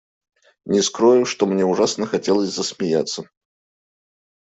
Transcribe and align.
Не 0.65 0.81
скрою, 0.81 1.27
что 1.27 1.45
мне 1.45 1.63
ужасно 1.63 2.07
хотелось 2.07 2.49
засмеяться. 2.49 3.29